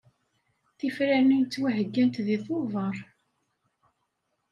Tifranin 0.77 1.43
ttwaheggant 1.47 2.21
deg 2.27 2.41
Tuber. 2.45 2.95